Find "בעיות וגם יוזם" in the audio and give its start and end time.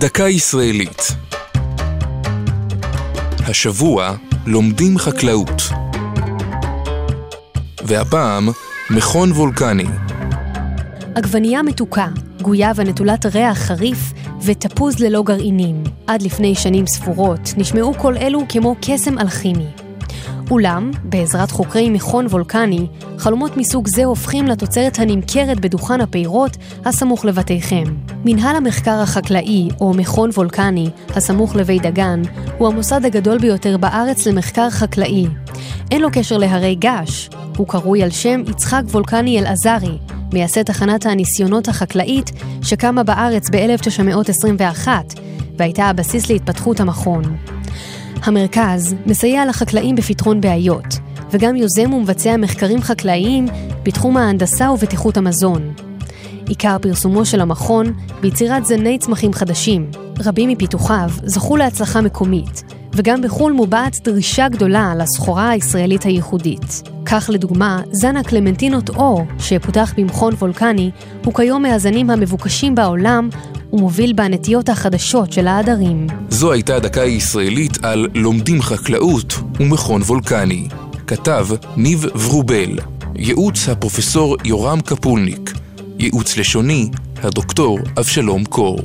50.40-51.92